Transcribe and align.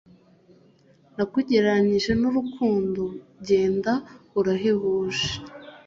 nakugereranije 1.15 2.11
n’urukundo 2.21 3.03
genda 3.47 3.93
urahebuje. 4.39 5.29